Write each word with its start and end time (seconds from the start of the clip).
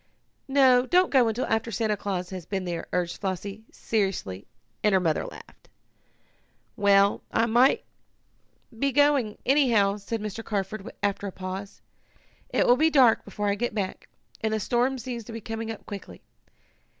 "No, 0.47 0.87
don't 0.87 1.11
go 1.11 1.27
until 1.27 1.45
after 1.45 1.69
Santa 1.69 1.95
Claus 1.95 2.31
has 2.31 2.47
been 2.47 2.65
here," 2.65 2.87
urged 2.91 3.21
Flossie 3.21 3.65
seriously, 3.71 4.47
and 4.83 4.93
her 4.93 4.99
mother 4.99 5.27
laughed. 5.27 5.69
"Well, 6.75 7.21
I 7.31 7.45
must 7.45 7.83
be 8.79 8.91
going, 8.91 9.37
anyhow," 9.45 9.97
said 9.97 10.19
Mr. 10.19 10.43
Carford, 10.43 10.91
after 11.03 11.27
a 11.27 11.31
pause. 11.31 11.83
"It 12.49 12.65
will 12.65 12.77
be 12.77 12.89
dark 12.89 13.23
before 13.25 13.49
I 13.49 13.53
get 13.53 13.75
back, 13.75 14.09
and 14.43 14.51
the 14.55 14.59
storm 14.59 14.97
seems 14.97 15.23
to 15.25 15.33
be 15.33 15.39
coming 15.39 15.69
up 15.69 15.85
quickly. 15.85 16.23